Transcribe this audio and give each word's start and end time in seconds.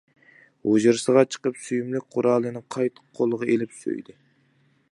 ھۇجرىسىغا 0.67 1.23
چىقىپ 1.35 1.59
سۆيۈملۈك 1.65 2.07
قورالىنى 2.15 2.63
قايتا 2.77 3.05
قولىغا 3.19 3.51
ئېلىپ 3.57 3.77
سۆيدى. 3.83 4.17